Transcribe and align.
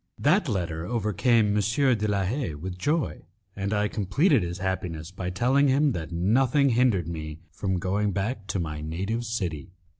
That 0.17 0.49
letter 0.49 0.83
overcame 0.83 1.55
M. 1.55 1.61
de 1.61 2.07
la 2.07 2.23
Haye 2.23 2.55
with 2.55 2.79
joy, 2.79 3.21
and 3.55 3.71
I 3.71 3.87
completed 3.87 4.41
his 4.41 4.57
happiness 4.57 5.11
by 5.11 5.29
telling 5.29 5.67
him 5.67 5.91
that 5.91 6.11
nothing 6.11 6.69
hindered 6.69 7.07
me 7.07 7.37
from 7.51 7.77
going 7.77 8.11
back 8.11 8.47
to 8.47 8.59
my 8.59 8.81
native 8.81 9.25
city. 9.25 9.73